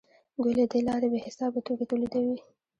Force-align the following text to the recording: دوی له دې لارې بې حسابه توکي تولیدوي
دوی 0.41 0.53
له 0.59 0.65
دې 0.71 0.79
لارې 0.87 1.07
بې 1.11 1.19
حسابه 1.25 1.59
توکي 1.65 1.85
تولیدوي 1.89 2.37